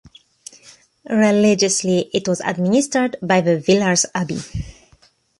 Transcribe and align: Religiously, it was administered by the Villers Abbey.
Religiously, 1.11 2.09
it 2.11 2.27
was 2.27 2.39
administered 2.39 3.17
by 3.21 3.39
the 3.39 3.59
Villers 3.59 4.07
Abbey. 4.15 4.39